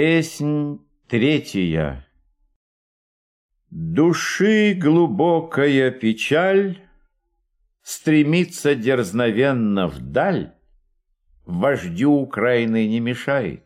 [0.00, 0.78] Песнь
[1.08, 2.06] третья.
[3.68, 6.78] Души глубокая печаль
[7.82, 10.54] Стремится дерзновенно вдаль,
[11.46, 13.64] Вождю Украины не мешает.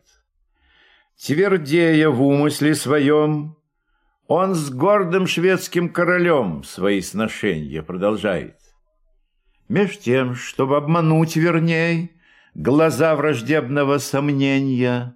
[1.23, 3.55] Твердея в умысле своем,
[4.25, 8.57] Он с гордым шведским королем Свои сношения продолжает.
[9.69, 12.13] Меж тем, чтобы обмануть верней
[12.55, 15.15] Глаза враждебного сомнения,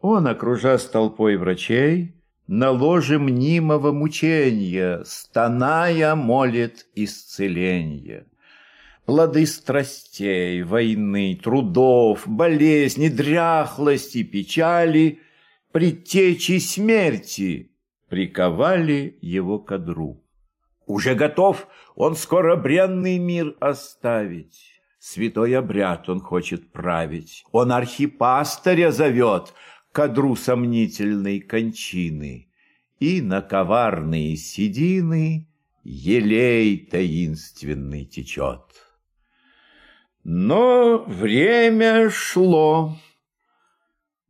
[0.00, 2.14] Он, окружа с толпой врачей,
[2.46, 8.26] На ложе мнимого мучения, Стоная, молит исцеления.
[9.04, 15.20] Плоды страстей, войны, трудов, болезни, дряхлости, печали,
[15.72, 17.70] Предтечи смерти
[18.08, 20.24] приковали его к одру.
[20.86, 24.80] Уже готов он скоро бренный мир оставить.
[24.98, 27.44] Святой обряд он хочет править.
[27.52, 29.54] Он архипастыря зовет
[29.92, 32.48] к одру сомнительной кончины.
[32.98, 35.48] И на коварные седины
[35.82, 38.62] елей таинственный течет.
[40.22, 42.96] Но время шло.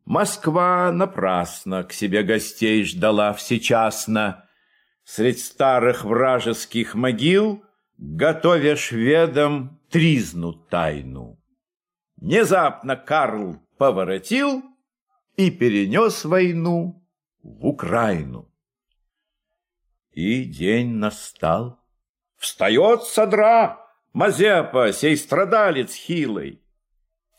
[0.05, 4.49] Москва напрасно к себе гостей ждала всечасно.
[5.05, 7.65] Средь старых вражеских могил,
[7.99, 11.41] готовя шведам тризну тайну.
[12.17, 14.63] Внезапно Карл поворотил
[15.37, 17.07] и перенес войну
[17.43, 18.51] в Украину.
[20.13, 21.79] И день настал.
[22.37, 23.79] Встает содра
[24.13, 26.61] Мазепа, сей страдалец хилый,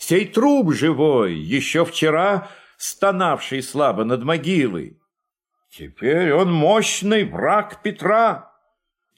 [0.01, 4.97] Сей труп живой, еще вчера стонавший слабо над могилой.
[5.69, 8.51] Теперь он мощный враг Петра.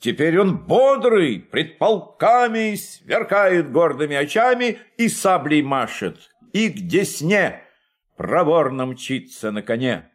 [0.01, 7.62] Теперь он бодрый, пред полками сверкает гордыми очами и саблей машет, и к десне
[8.15, 10.09] проворно мчится на коне.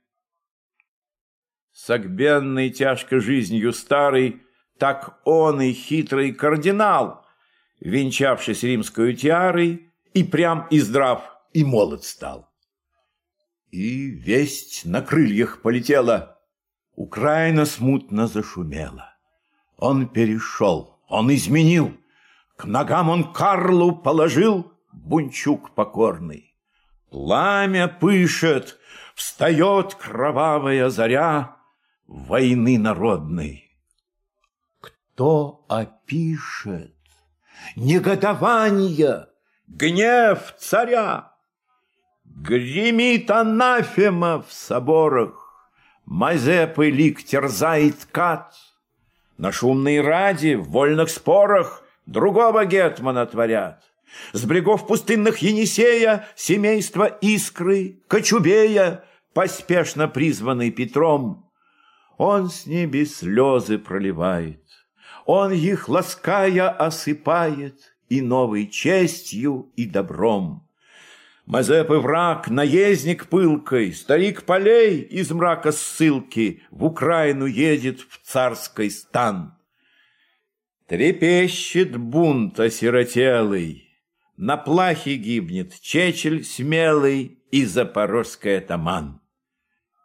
[1.72, 4.42] Согбенный тяжко жизнью старый,
[4.78, 7.24] так он и хитрый кардинал,
[7.80, 11.22] венчавшись римскую тиарой, и прям и здрав,
[11.52, 12.50] и молод стал.
[13.70, 16.40] И весть на крыльях полетела,
[16.94, 19.14] Украина смутно зашумела.
[19.76, 21.96] Он перешел, он изменил,
[22.56, 26.47] К ногам он Карлу положил Бунчук покорный.
[27.10, 28.78] Пламя пышет,
[29.14, 31.56] встает кровавая заря
[32.06, 33.70] Войны народной.
[34.80, 36.94] Кто опишет
[37.76, 39.26] негодование,
[39.66, 41.32] гнев царя?
[42.24, 45.70] Гремит анафема в соборах,
[46.04, 48.54] Мазепы лик терзает кат.
[49.36, 53.82] На шумной раде, в вольных спорах Другого гетмана творят.
[54.32, 59.04] С брегов пустынных Енисея Семейство Искры, Кочубея,
[59.34, 61.50] Поспешно призванный Петром,
[62.16, 64.64] Он с небес слезы проливает,
[65.26, 70.68] Он их, лаская, осыпает И новой честью, и добром.
[71.46, 78.90] Мазеп и враг, наездник пылкой, Старик полей из мрака ссылки В Украину едет в царский
[78.90, 79.54] стан.
[80.86, 83.87] Трепещет бунт осиротелый,
[84.38, 89.20] На плахе гибнет чечель смелый И запорожский атаман.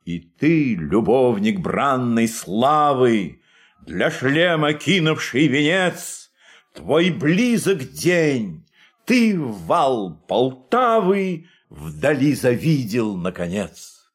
[0.05, 3.43] И ты, любовник бранной славы,
[3.85, 6.31] Для шлема кинувший венец,
[6.73, 8.65] Твой близок день,
[9.05, 14.09] ты вал Полтавы вдали завидел, наконец.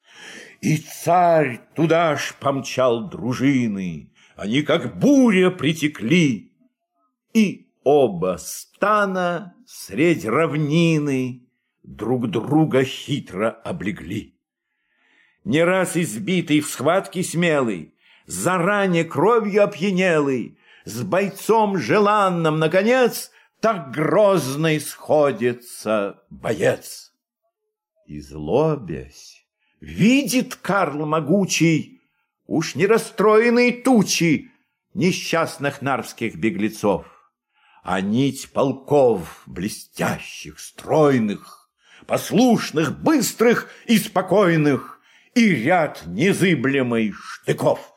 [0.60, 6.52] И царь туда ж помчал дружины, Они как буря притекли,
[7.34, 11.42] И оба стана средь равнины
[11.82, 14.34] Друг друга хитро облегли.
[15.44, 17.94] Не раз избитый в схватке смелый,
[18.26, 23.30] Заранее кровью опьянелый, С бойцом желанным, наконец,
[23.60, 27.12] так грозно исходится боец.
[28.06, 29.46] И злобясь,
[29.80, 32.00] видит Карл могучий,
[32.46, 34.50] Уж не расстроенные тучи
[34.94, 37.17] Несчастных нарвских беглецов,
[37.90, 41.70] А нить полков блестящих, стройных,
[42.06, 45.00] Послушных, быстрых и спокойных,
[45.34, 47.94] И ряд незыблемый штыков.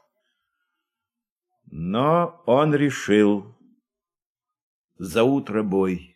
[1.65, 3.53] Но он решил
[4.97, 6.15] за утро бой.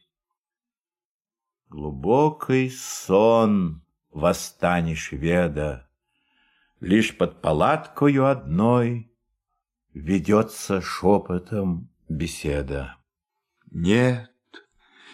[1.67, 5.89] Глубокий сон восстани шведа,
[6.79, 9.11] Лишь под палаткою одной
[9.93, 12.95] Ведется шепотом беседа.
[13.71, 14.31] Нет,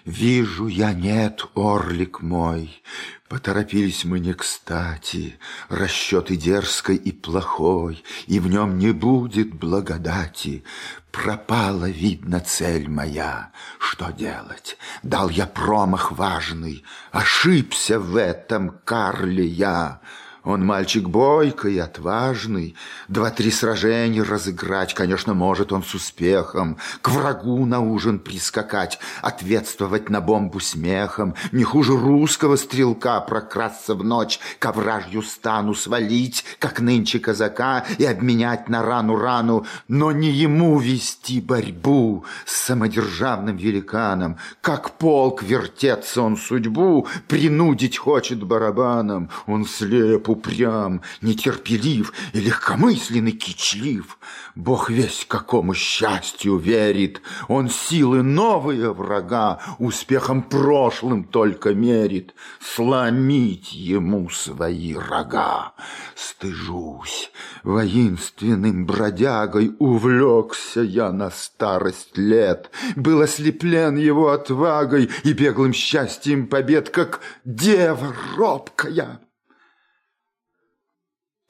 [0.05, 2.81] Вижу я, нет, орлик мой,
[3.29, 5.37] Поторопились мы не кстати,
[5.69, 10.63] Расчеты дерзкой и плохой, И в нем не будет благодати.
[11.11, 13.51] Пропала, видно, цель моя.
[13.79, 14.77] Что делать?
[15.03, 20.01] Дал я промах важный, Ошибся в этом, Карле, я.
[20.43, 22.75] Он мальчик бойкий, отважный,
[23.07, 30.19] Два-три сражения разыграть, Конечно, может он с успехом, К врагу на ужин прискакать, Ответствовать на
[30.19, 37.19] бомбу смехом, Не хуже русского стрелка Прокрасться в ночь, к вражью стану свалить, Как нынче
[37.19, 44.97] казака, и обменять на рану рану, Но не ему вести борьбу С самодержавным великаном, Как
[44.97, 54.17] полк вертеться он судьбу, Принудить хочет барабаном, Он слеп упрям, нетерпелив и легкомысленный кичлив.
[54.55, 64.29] Бог весь какому счастью верит, Он силы новые врага успехом прошлым только мерит, Сломить ему
[64.29, 65.73] свои рога.
[66.15, 67.31] Стыжусь,
[67.63, 76.89] воинственным бродягой Увлекся я на старость лет, Был ослеплен его отвагой И беглым счастьем побед,
[76.89, 79.19] Как дева робкая.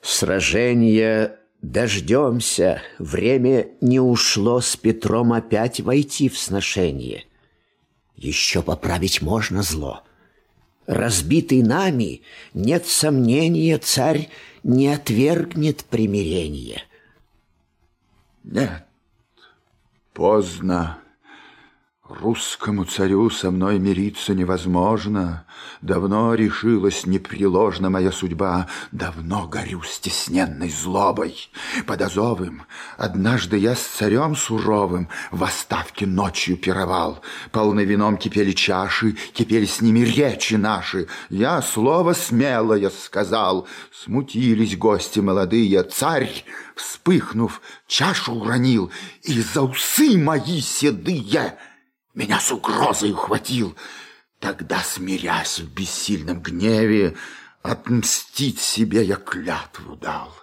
[0.01, 7.25] Сражения дождемся, время не ушло с Петром опять войти в сношение.
[8.15, 10.03] Еще поправить можно зло.
[10.87, 12.21] Разбитый нами,
[12.53, 14.29] нет сомнения, царь
[14.63, 16.83] не отвергнет примирение.
[18.43, 18.85] Нет,
[20.13, 21.00] поздно.
[22.19, 25.45] Русскому царю со мной мириться невозможно.
[25.81, 28.67] Давно решилась непреложна моя судьба.
[28.91, 31.49] Давно горю стесненной злобой.
[31.85, 32.63] Под Азовым
[32.97, 37.21] однажды я с царем суровым В оставке ночью пировал.
[37.51, 41.07] Полны вином кипели чаши, Кипели с ними речи наши.
[41.29, 43.67] Я слово смелое сказал.
[43.91, 45.83] Смутились гости молодые.
[45.83, 46.43] Царь,
[46.75, 48.91] вспыхнув, чашу уронил,
[49.23, 51.57] И за усы мои седые—
[52.13, 53.75] меня с угрозой ухватил.
[54.39, 57.15] Тогда, смирясь в бессильном гневе,
[57.63, 60.33] Отмстить себе я клятву дал.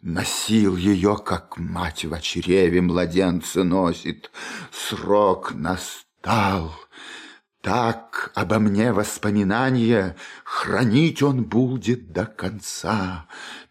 [0.00, 4.30] Носил ее, как мать в чреве младенца носит.
[4.72, 6.74] Срок настал.
[7.60, 13.26] Так обо мне воспоминания Хранить он будет до конца.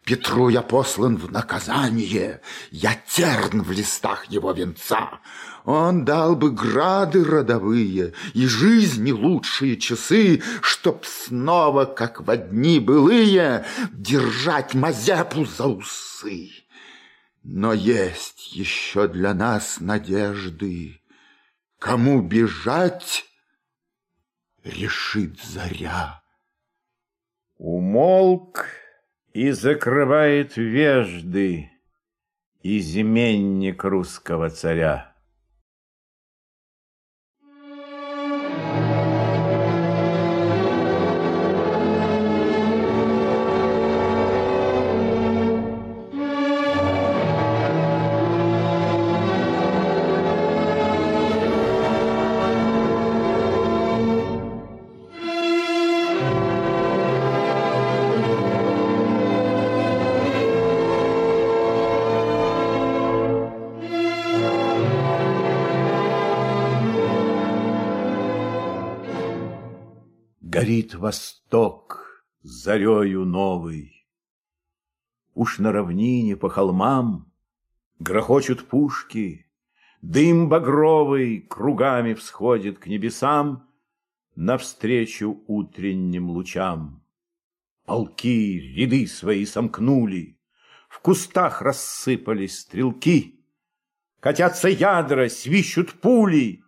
[0.06, 5.20] Петру я послан в наказание, Я терн в листах его венца.
[5.64, 13.66] Он дал бы грады родовые И жизни лучшие часы, Чтоб снова, как в дни былые,
[13.92, 16.50] Держать Мазепу за усы.
[17.44, 21.00] Но есть еще для нас надежды.
[21.78, 23.26] Кому бежать,
[24.64, 26.22] решит заря.
[27.58, 28.66] Умолк
[29.34, 31.72] и закрывает вежды
[32.64, 35.11] изменник русского царя.
[70.72, 74.08] Горит восток зарею новый.
[75.34, 77.30] Уж на равнине по холмам
[78.00, 79.52] Грохочут пушки,
[80.02, 83.68] Дым багровый кругами всходит к небесам
[84.36, 87.04] Навстречу утренним лучам.
[87.86, 90.40] Полки ряды свои сомкнули,
[90.88, 93.44] В кустах рассыпались стрелки,
[94.22, 96.64] Катятся ядра, свищут пули,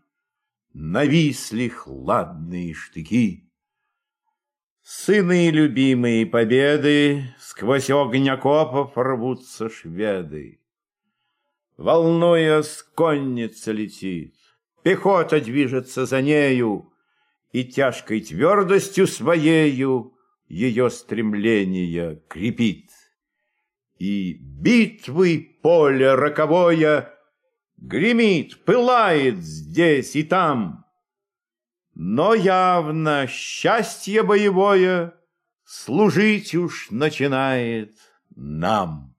[0.73, 3.42] Нависли хладные штыки.
[4.83, 10.59] Сыны любимые победы, Сквозь огонь окопов рвутся шведы.
[11.77, 14.35] Волнуясь, конница летит,
[14.83, 16.91] Пехота движется за нею,
[17.53, 20.13] И тяжкой твердостью своею
[20.49, 22.89] Ее стремление крепит.
[23.99, 27.09] И битвы поле роковое
[27.77, 30.81] Гремит, пылает здесь и там—
[31.95, 35.13] но явно счастье боевое
[35.65, 37.95] Служить уж начинает
[38.35, 39.15] нам.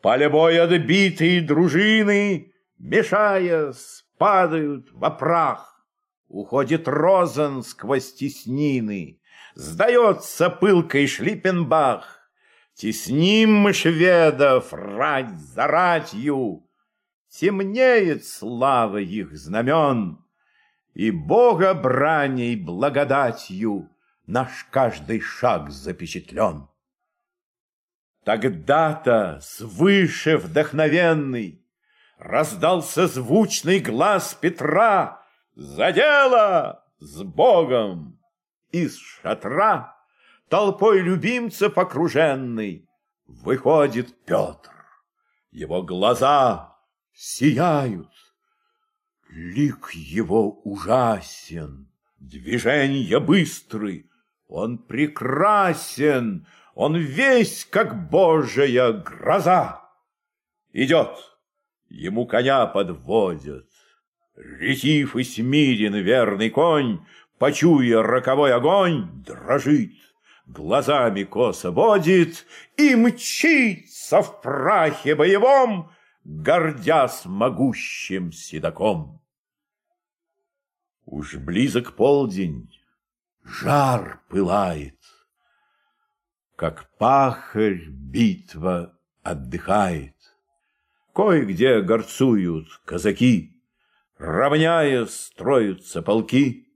[0.00, 3.74] Поле боя добитые дружины, Мешая,
[4.16, 5.86] падают во прах.
[6.28, 9.20] Уходит Розен сквозь теснины,
[9.54, 12.30] Сдается пылкой Шлиппенбах.
[12.74, 16.66] Тесним мы шведов рать за ратью,
[17.28, 20.23] Темнеет слава их знамен,
[20.94, 23.90] И Бога браней благодатью
[24.26, 26.68] Наш каждый шаг запечатлен.
[28.24, 31.62] Тогда-то свыше вдохновенный
[32.16, 35.22] Раздался звучный глаз Петра
[35.56, 36.84] «За дело!
[36.98, 38.18] С Богом!»
[38.70, 39.94] Из шатра
[40.48, 42.88] толпой любимцев окруженный
[43.26, 44.72] Выходит Петр.
[45.50, 46.76] Его глаза
[47.12, 48.10] сияют,
[49.34, 51.88] Лик его ужасен,
[52.20, 54.08] движения быстры,
[54.46, 59.82] Он прекрасен, он весь как божья гроза.
[60.72, 61.18] Идет,
[61.88, 63.68] ему коня подводят,
[64.36, 67.04] Ретив и смирен верный конь,
[67.36, 69.94] Почуя роковой огонь, дрожит,
[70.46, 75.90] Глазами косо водит И мчится в прахе боевом,
[76.22, 79.23] Гордясь могущим седаком.
[81.06, 82.70] Уж близок полдень,
[83.44, 84.98] жар пылает,
[86.56, 90.14] Как пахарь битва отдыхает.
[91.14, 93.62] Кое-где горцуют казаки,
[94.16, 96.68] Равняя строятся полки.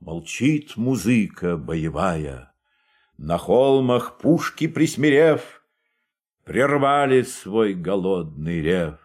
[0.00, 2.52] Молчит музыка боевая.
[3.18, 5.62] На холмах пушки присмирев,
[6.44, 8.98] Прервали свой голодный рев.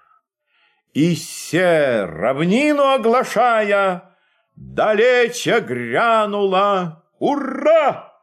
[0.93, 4.14] И се, равнину оглашая,
[4.55, 8.13] Далече грянула «Ура!»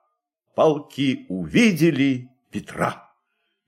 [0.55, 3.11] Полки увидели Петра.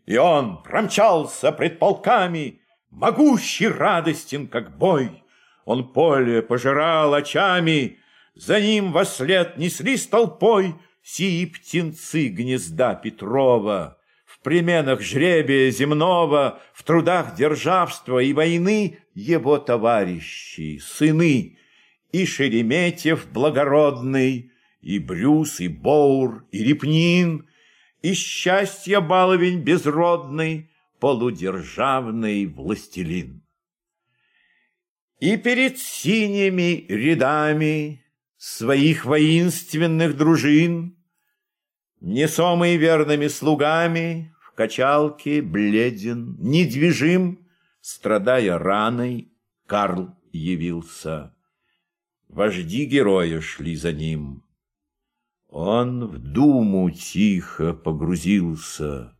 [0.06, 5.25] И он промчался пред полками, Могущий радостен, как бой,
[5.64, 7.99] он поле пожирал очами,
[8.35, 13.99] За ним во след неслись толпой Сии птенцы гнезда Петрова.
[14.25, 21.59] В пременах жребия земного, В трудах державства и войны Его товарищи, сыны,
[22.14, 27.49] И Шереметьев благородный, И Брюс, и Боур, и Репнин,
[28.02, 33.42] И счастья баловень безродный, Полудержавный властелин.
[35.18, 38.04] И перед синими рядами
[38.37, 40.97] Своих воинственных дружин,
[42.00, 47.44] Несомый верными слугами, В качалке бледен, недвижим,
[47.80, 49.33] Страдая раной,
[49.66, 51.34] Карл явился.
[52.35, 54.45] Вожди героя шли за ним.
[55.49, 59.17] Он в думу тихо погрузился.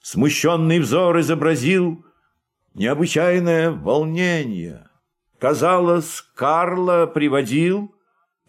[0.00, 2.04] Смущенный взор изобразил
[2.74, 4.84] Необычайное волнение—
[5.38, 7.94] Казалось, Карла приводил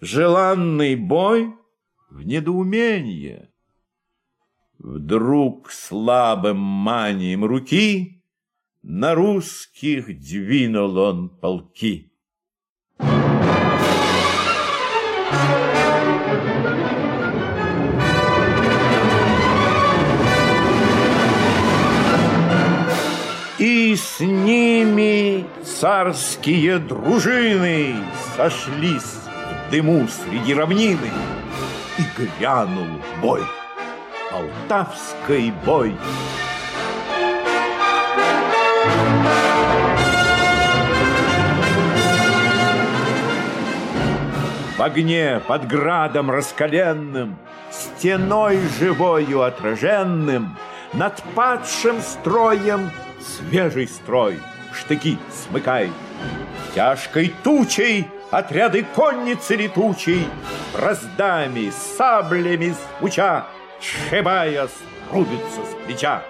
[0.02, 1.54] желанный бой
[2.10, 3.52] в недоумение.
[4.80, 8.24] Вдруг слабым манием руки
[8.82, 12.09] на русских двинул он полки.
[23.96, 27.96] С ними царские дружины
[28.36, 31.10] Сошлись в дыму среди равнины,
[31.98, 33.42] И грянул бой,
[34.32, 35.96] Полтавский бой.
[44.78, 47.38] В огне под градом раскаленным,
[47.72, 50.58] Стеной живою отраженным,
[50.94, 54.40] Над падшим строем свежий строй,
[54.74, 55.92] штыки смыкай.
[56.76, 60.28] Тяжкой тучей отряды конницы летучей,
[60.74, 63.48] Браздами, саблями звуча,
[63.82, 64.68] Сшибая,
[65.12, 66.22] рубится с плеча.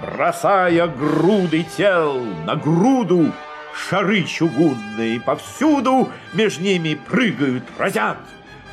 [0.00, 3.32] Бросая груды тел на груду,
[3.74, 8.18] Шары чугунные повсюду Меж ними прыгают, разят,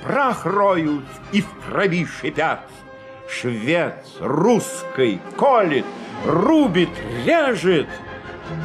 [0.04, 2.62] Прах роют и в крови шипят.
[3.28, 5.86] Швед русской колет,
[6.26, 6.90] рубит,
[7.26, 7.88] режет,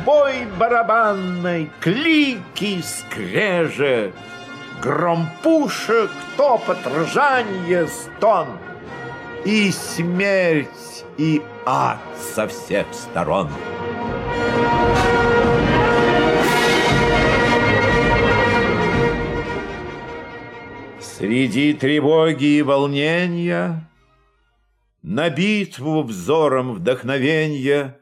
[0.04, 4.14] Бой барабанной, клики скрежет,
[4.82, 8.48] Гром пушек, топот, ржанье, стон,
[9.44, 11.98] И смерть, и ад
[12.34, 13.48] со всех сторон.
[21.00, 23.89] Среди тревоги и волнения
[25.02, 28.00] на битву взором вдохновенья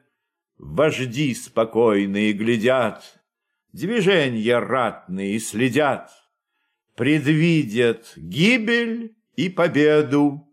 [0.59, 3.21] Вожди спокойные глядят,
[3.73, 6.11] Движения ратные следят.
[6.97, 10.51] предвидят гибель и победу,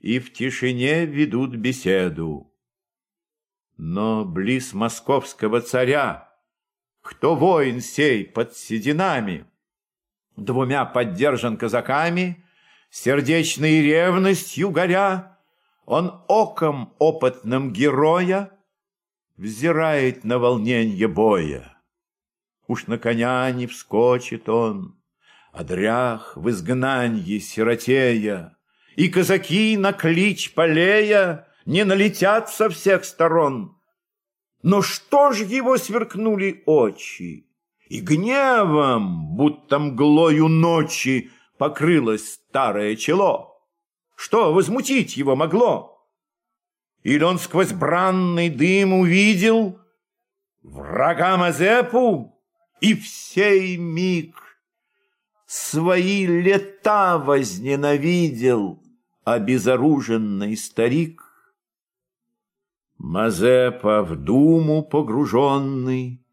[0.00, 2.52] и в тишине ведут беседу.
[3.76, 6.28] Но близ московского царя,
[7.00, 9.46] кто воин сей под сединами,
[10.36, 12.44] двумя поддержан казаками,
[12.90, 15.37] сердечной ревностью горя,
[15.88, 18.50] он оком опытным героя
[19.38, 21.78] взирает на волненье боя.
[22.66, 25.00] Уж на коня не вскочит он,
[25.50, 28.58] а дрях в изгнанье сиротея,
[28.96, 33.74] И казаки на клич полея Не налетят со всех сторон.
[34.62, 37.46] Но что ж его сверкнули очи,
[37.88, 43.47] И гневом, будто мглою ночи, Покрылось старое чело.
[44.18, 46.04] Что возмутить его могло?
[47.04, 49.78] Или он сквозь бранный дым увидел
[50.64, 52.36] Врага Мазепу
[52.80, 54.34] и в сей миг
[55.46, 58.82] Свои лета возненавидел
[59.22, 61.22] Обезоруженный старик.
[62.96, 66.26] Мазепа в думу погруженный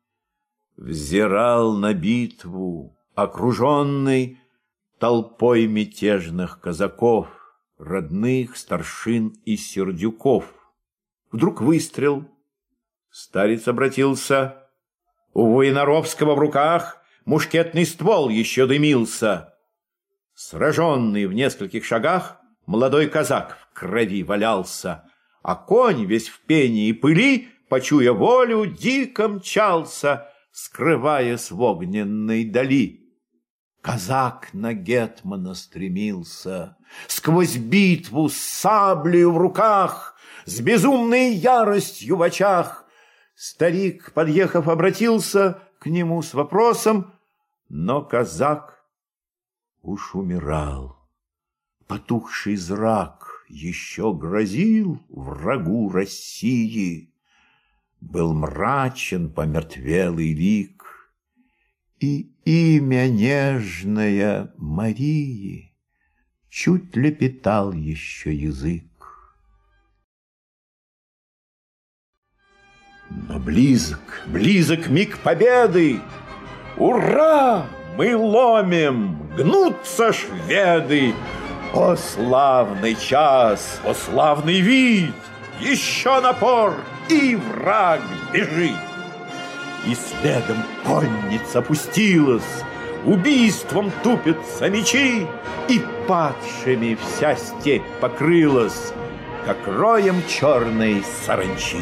[0.75, 4.39] Взирал на битву, окруженный
[4.97, 7.34] Толпой мятежных казаков,
[7.77, 10.45] Родных, старшин и сердюков.
[11.31, 12.25] Вдруг выстрел.
[13.09, 14.65] Старец обратился
[15.35, 19.53] у Воиноровского в руках мушкетный ствол еще дымился.
[20.33, 25.03] Сраженный в нескольких шагах, молодой казак в крови валялся,
[25.43, 33.01] а конь весь в пене и пыли, почуя волю, дико мчался, скрываясь в огненной дали.
[33.81, 36.77] Казак на Гетмана стремился,
[37.07, 42.85] сквозь битву с саблею в руках, с безумной яростью в очах,
[43.35, 47.13] Старик, подъехав, обратился к нему с вопросом,
[47.67, 48.85] но казак
[49.81, 50.97] уж умирал.
[51.85, 57.13] Потухший зрак еще грозил врагу России.
[57.99, 61.11] Был мрачен помертвелый лик,
[61.99, 65.74] и имя нежное Марии
[66.55, 68.85] чуть лепетал еще язык.
[73.09, 75.99] Но близок, близок миг победы.
[76.77, 77.67] Ура!
[77.97, 81.13] Мы ломим, гнутся шведы.
[81.73, 85.13] О, славный час, о, славный вид!
[85.59, 86.73] Еще напор,
[87.09, 88.01] и враг
[88.33, 88.77] бежит.
[89.85, 92.63] И следом конница опустилась,
[93.05, 95.27] Убийством тупятся мечи,
[95.69, 98.93] И падшими вся степь покрылась,
[99.45, 101.77] Как роем черной саранчи.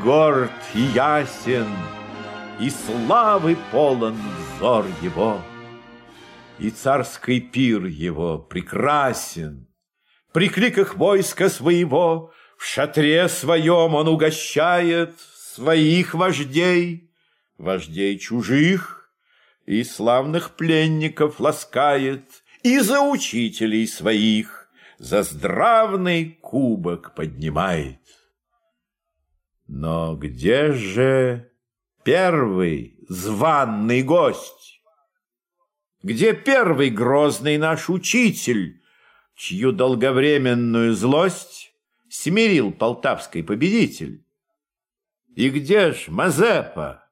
[0.00, 1.68] Горд, и ясен,
[2.58, 4.16] и славы полон
[4.56, 5.40] взор его,
[6.58, 9.68] и царский пир его прекрасен.
[10.32, 15.14] При кликах войска своего в шатре своем он угощает
[15.54, 17.10] своих вождей,
[17.58, 19.10] вождей чужих,
[19.66, 22.24] и славных пленников ласкает,
[22.62, 27.98] и за учителей своих за здравный кубок поднимает.
[29.72, 31.48] Но где же
[32.02, 34.82] первый званный гость?
[36.02, 38.82] Где первый грозный наш учитель,
[39.36, 41.72] чью долговременную злость
[42.08, 44.26] смирил полтавский победитель?
[45.36, 47.08] И где ж Мазепа?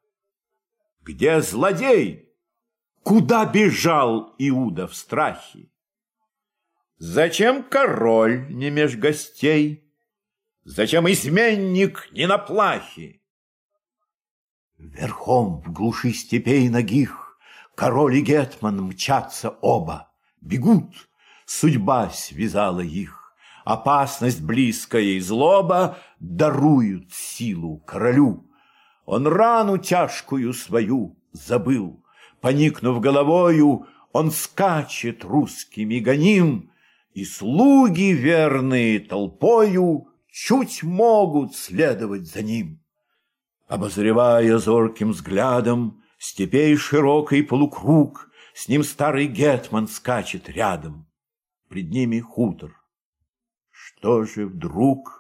[1.03, 2.35] Где злодей?
[3.05, 5.71] Куда бежал Иуда в страхе?
[6.97, 9.88] Зачем король не меж гостей?
[10.71, 13.23] Зачем изменник не на плахе?
[14.77, 17.39] Верхом в глуши степей ногих
[17.75, 21.09] Король и гетман мчатся оба, Бегут,
[21.47, 23.33] судьба связала их,
[23.65, 28.47] Опасность близкая и злоба Даруют силу королю.
[29.07, 32.05] Он рану тяжкую свою забыл,
[32.43, 36.71] Поникнув головою, Он скачет русскими гоним,
[37.15, 42.83] и слуги верные толпою чуть могут следовать за ним.
[43.67, 51.07] Обозревая зорким взглядом степей широкий полукруг, с ним старый гетман скачет рядом,
[51.69, 52.75] пред ними хутор.
[53.71, 55.19] Что же вдруг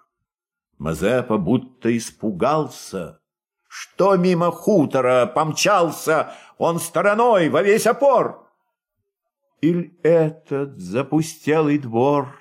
[0.78, 3.20] Мазепа будто испугался,
[3.68, 8.48] что мимо хутора помчался он стороной во весь опор.
[9.60, 12.34] Иль этот запустелый двор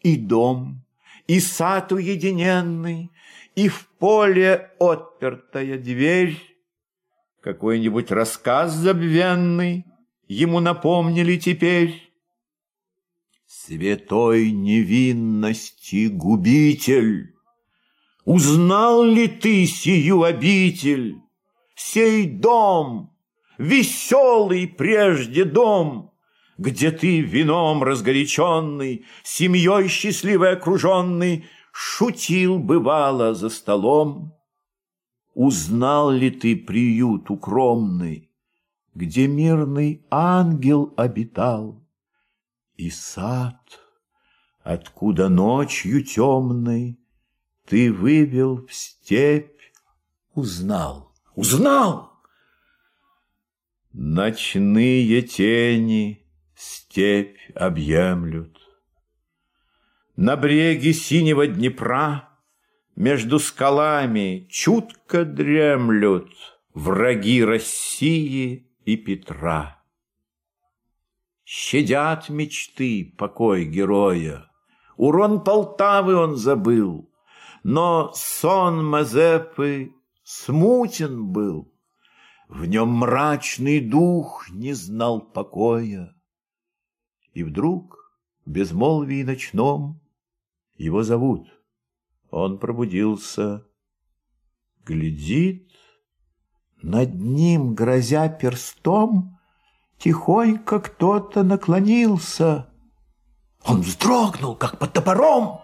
[0.00, 0.83] и дом,
[1.26, 3.10] и сад уединенный,
[3.54, 6.38] и в поле отпертая дверь,
[7.40, 9.84] какой-нибудь рассказ забвенный
[10.28, 12.10] ему напомнили теперь.
[13.46, 17.34] Святой невинности губитель,
[18.24, 21.20] Узнал ли ты сию обитель,
[21.76, 23.14] Сей дом,
[23.58, 26.13] веселый прежде дом,
[26.56, 34.34] Где ты вином разгоряченный, Семьей счастливой окруженный, Шутил, бывало, за столом?
[35.34, 38.30] Узнал ли ты приют укромный,
[38.94, 41.84] Где мирный ангел обитал,
[42.76, 43.80] И сад,
[44.62, 47.00] откуда ночью темной
[47.66, 49.60] Ты вывел в степь,
[50.34, 52.12] узнал, узнал?
[53.92, 56.23] Ночные тени
[56.94, 58.56] степь объемлют,
[60.14, 62.28] На бреге синего Днепра
[62.94, 66.30] между скалами чутко дремлют
[66.72, 69.82] Враги России и Петра.
[71.44, 74.48] Щадят мечты покой героя,
[74.96, 77.10] Урон Полтавы он забыл,
[77.64, 81.74] Но сон Мазепы смутен был,
[82.48, 86.13] В нем мрачный дух не знал покоя.
[87.34, 88.12] И вдруг
[88.46, 90.00] в безмолвии ночном
[90.76, 91.48] Его зовут—
[92.36, 93.64] он пробудился,
[94.84, 95.70] глядит,
[96.82, 99.38] над ним, грозя перстом,
[99.98, 102.68] Тихонько кто-то наклонился.
[103.64, 105.60] Он вздрогнул, как под топором.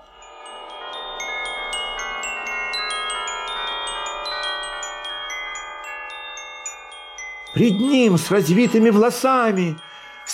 [7.53, 9.77] Пред ним с развитыми волосами,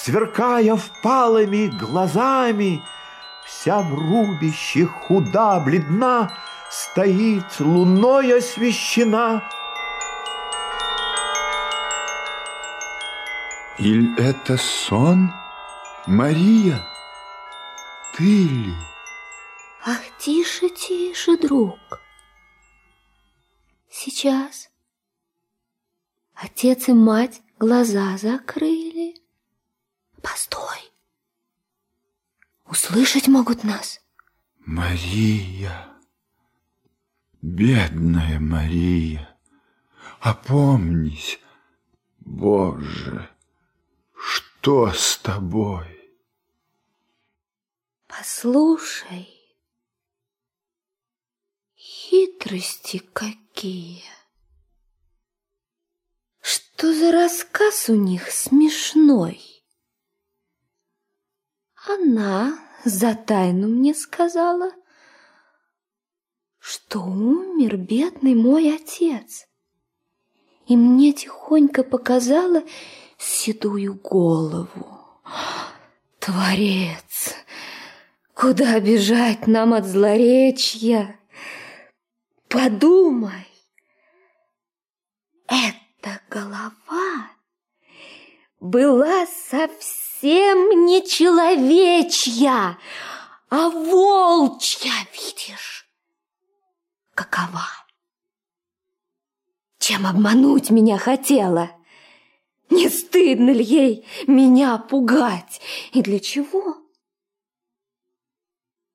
[0.02, 2.82] Сверкая впалыми глазами,
[3.46, 6.30] Вся в рубище худа, бледна,
[6.70, 9.42] Стоит луной освещена.
[13.78, 15.32] Иль это сон,
[16.06, 16.86] Мария?
[18.16, 18.74] Ты ли?
[19.84, 21.78] Ах, тише, тише, друг.
[23.88, 24.68] Сейчас
[26.34, 29.25] отец и мать глаза закрыли.
[30.28, 30.92] Постой.
[32.64, 34.00] Услышать могут нас.
[34.58, 35.86] Мария,
[37.42, 39.38] бедная Мария,
[40.18, 41.38] опомнись,
[42.18, 43.30] Боже,
[44.18, 45.86] что с тобой?
[48.08, 49.28] Послушай,
[51.76, 54.02] хитрости какие.
[56.40, 59.55] Что за рассказ у них смешной?
[61.88, 64.72] Она за тайну мне сказала,
[66.58, 69.46] что умер бедный мой отец.
[70.66, 72.64] И мне тихонько показала
[73.18, 75.00] седую голову.
[76.18, 77.36] Творец,
[78.34, 81.20] куда бежать нам от злоречья?
[82.48, 83.46] Подумай,
[85.46, 87.30] эта голова
[88.58, 92.78] была совсем совсем не человечья,
[93.50, 95.88] а волчья, видишь?
[97.14, 97.66] Какова?
[99.78, 101.70] Чем обмануть меня хотела?
[102.70, 105.60] Не стыдно ли ей меня пугать?
[105.92, 106.76] И для чего?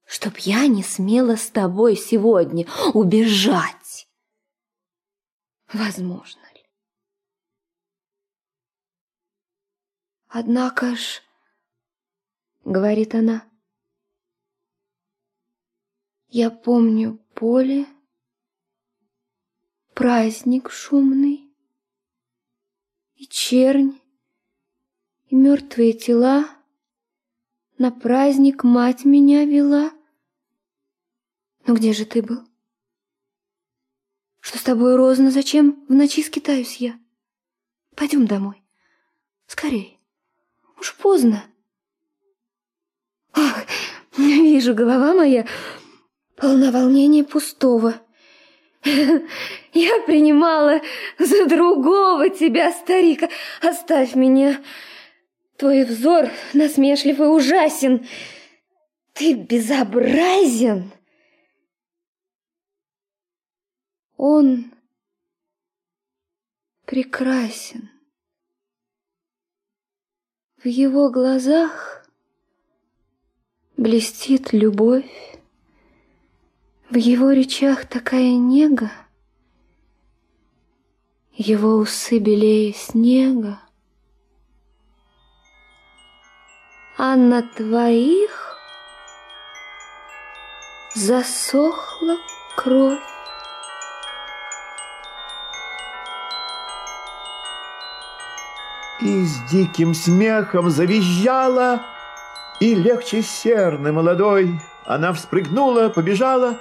[0.06, 4.08] Чтоб я не смела с тобой сегодня убежать.
[5.72, 6.51] Возможно.
[10.34, 11.22] Однако ж,
[12.64, 13.46] говорит она,
[16.30, 17.86] я помню поле,
[19.94, 21.54] праздник шумный,
[23.16, 24.00] и чернь,
[25.26, 26.48] и мертвые тела.
[27.78, 29.92] На праздник мать меня вела.
[31.68, 32.48] Но где же ты был?
[34.40, 36.98] Что с тобой, Розна, зачем в ночи скитаюсь я?
[37.98, 38.64] Пойдем домой.
[39.46, 40.01] Скорей.
[40.82, 41.44] Уж поздно.
[43.34, 43.68] Ах,
[44.18, 45.46] вижу, голова моя
[46.36, 48.02] полна волнения пустого.
[48.84, 50.82] Я принимала
[51.20, 53.30] за другого тебя, старика.
[53.62, 54.60] Оставь меня.
[55.56, 58.08] Твой взор насмешлив и ужасен.
[59.14, 60.92] Ты безобразен.
[64.18, 64.72] Он
[66.88, 67.92] прекрасен.
[70.64, 72.06] В его глазах
[73.78, 75.12] блестит любовь,
[76.92, 78.92] в его речах такая нега,
[81.34, 83.60] его усы белее снега.
[86.96, 88.56] А на твоих
[90.94, 92.18] засохла
[92.56, 93.11] кровь.
[99.02, 101.82] И с диким смехом завизжала,
[102.60, 106.58] И легче серны молодой Она вспрыгнула, побежала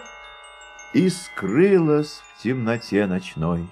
[0.95, 3.67] И скрылась в темноте ночной.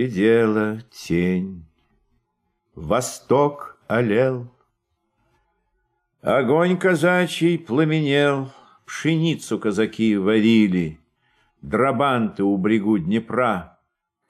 [0.00, 1.66] Редела тень,
[2.74, 4.50] восток олел,
[6.22, 8.50] Огонь казачий пламенел,
[8.86, 10.98] Пшеницу казаки варили,
[11.60, 13.78] Драбанты у брегу Днепра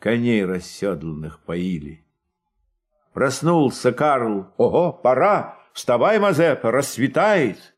[0.01, 2.05] Коней расседланных поили.
[3.13, 4.53] Проснулся Карл.
[4.57, 5.57] Ого, пора!
[5.73, 7.77] Вставай, Мазепа, рассветает!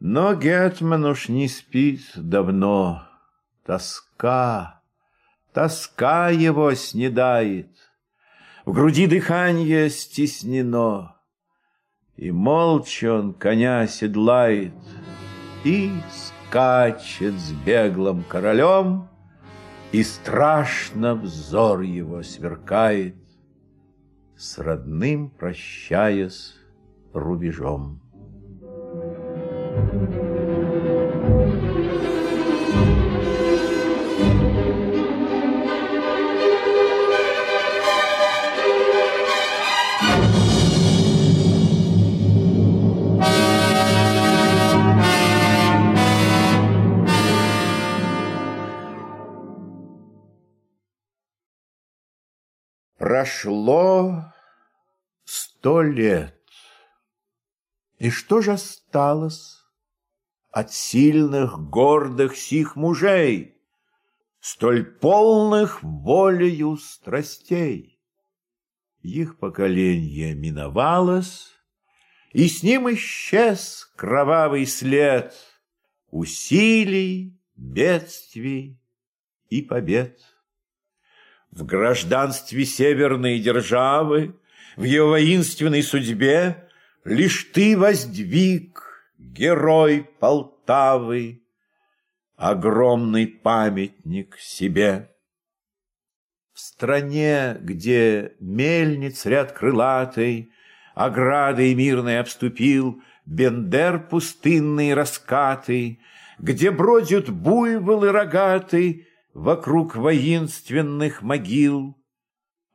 [0.00, 3.06] Но Гетман уж не спит давно.
[3.66, 4.73] Тоска
[5.54, 7.70] Тоска его снедает,
[8.66, 11.14] В груди дыхание стеснено,
[12.16, 14.74] И молча он коня седлает
[15.62, 19.08] И скачет с беглым королем,
[19.92, 23.14] И страшно взор его сверкает,
[24.36, 26.56] С родным прощаясь
[27.12, 28.00] рубежом.
[29.76, 30.23] Thank you.
[53.24, 54.34] Прошло
[55.24, 56.38] сто лет.
[57.96, 59.64] И что же осталось
[60.50, 63.56] от сильных, гордых сих мужей,
[64.40, 67.98] столь полных волею страстей?
[69.00, 71.48] Их поколение миновалось,
[72.34, 75.34] и с ним исчез кровавый след
[76.10, 78.78] усилий, бедствий
[79.48, 80.20] и побед
[81.54, 84.34] в гражданстве северной державы,
[84.76, 86.68] в ее воинственной судьбе
[87.04, 91.42] Лишь ты воздвиг, герой Полтавы,
[92.36, 95.10] Огромный памятник себе.
[96.52, 100.50] В стране, где мельниц ряд крылатый,
[100.94, 106.00] Оградой мирной обступил Бендер пустынные раскаты,
[106.38, 112.00] Где бродят буйволы рогатый, вокруг воинственных могил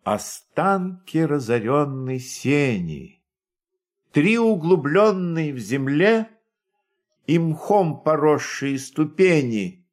[0.03, 3.21] Останки разоренной сени,
[4.11, 6.29] Три углубленные в земле
[7.27, 9.87] И мхом поросшие ступени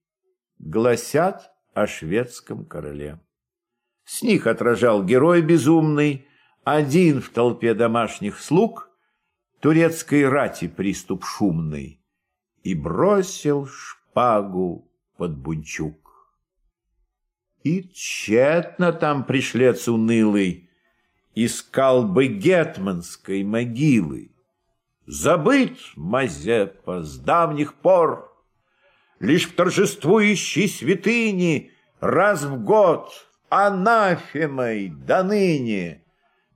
[0.58, 3.20] Гласят о шведском короле.
[4.04, 6.26] С них отражал герой безумный,
[6.64, 8.90] Один в толпе домашних слуг,
[9.60, 12.00] Турецкой рати приступ шумный,
[12.62, 16.05] И бросил шпагу под бунчук.
[17.66, 20.70] И тщетно там пришлец унылый
[21.34, 24.30] Искал бы гетманской могилы.
[25.04, 28.32] Забыт Мазепа с давних пор,
[29.18, 33.10] Лишь в торжествующей святыне Раз в год
[33.48, 36.04] анафемой до ныне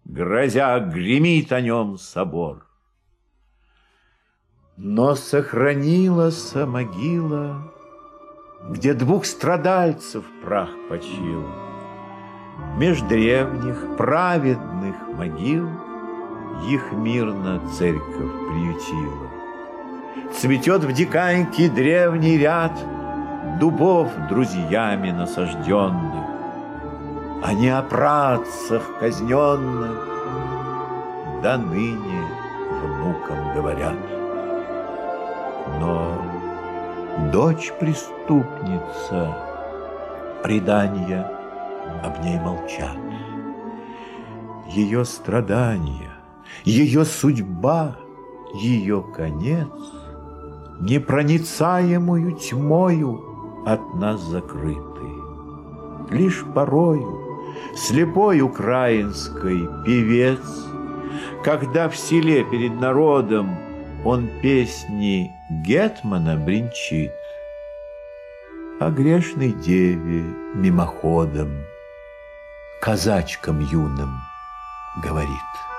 [0.05, 2.69] Грозя гремит о нем собор.
[4.77, 7.70] Но сохранилась могила
[8.69, 11.45] где двух страдальцев прах почил.
[12.77, 15.69] Меж древних праведных могил
[16.69, 19.31] Их мирно церковь приютила.
[20.35, 22.73] Цветет в диканьке древний ряд
[23.59, 26.27] дубов друзьями насажденных,
[27.43, 30.07] а не о працах казненных,
[31.43, 32.27] до ныне
[32.83, 33.97] внукам говорят.
[35.79, 36.40] Но
[37.29, 39.37] дочь преступница,
[40.43, 41.31] предания
[42.03, 42.97] об ней молчат.
[44.69, 46.13] Ее страдания,
[46.65, 47.97] ее судьба,
[48.55, 49.69] ее конец
[50.81, 54.81] непроницаемую тьмою от нас закрыты.
[56.11, 57.21] Лишь порою
[57.77, 60.41] слепой украинской певец,
[61.45, 63.70] когда в селе перед народом
[64.05, 67.13] он песни Гетмана бренчит,
[68.81, 71.67] о грешной деве мимоходом,
[72.81, 74.21] казачкам юным
[75.03, 75.70] говорит.